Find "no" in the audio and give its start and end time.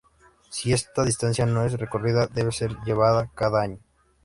1.45-1.63